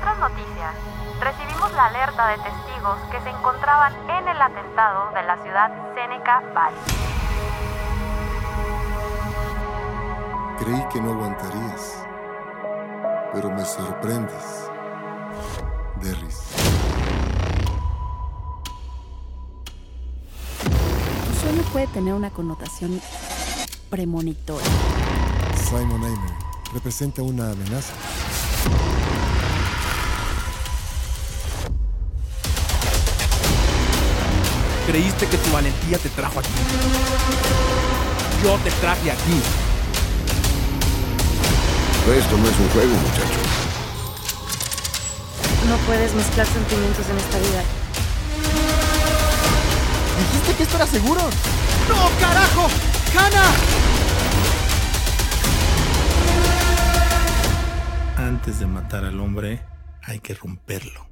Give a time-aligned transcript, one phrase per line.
[0.00, 0.74] policial.
[1.20, 6.42] Recibimos la alerta de testigos que se encontraban en el atentado de la ciudad Seneca
[6.54, 6.80] Valley.
[10.58, 12.04] Creí que no aguantarías,
[13.32, 14.70] pero me sorprendes,
[16.00, 16.40] Derris.
[21.26, 23.00] Tu sueño puede tener una connotación
[23.90, 24.68] premonitoria.
[25.54, 26.32] Simon Aimer
[26.72, 27.92] representa una amenaza.
[34.86, 36.50] Creíste que tu valentía te trajo aquí.
[38.42, 39.40] Yo te traje aquí.
[42.18, 43.46] Esto no es un juego, muchachos.
[45.68, 47.62] No puedes mezclar sentimientos en esta vida.
[50.18, 51.20] ¿Dijiste que esto era seguro?
[51.88, 52.68] ¡No, carajo!
[53.16, 53.52] ¡Hannah!
[58.16, 59.64] Antes de matar al hombre,
[60.02, 61.11] hay que romperlo.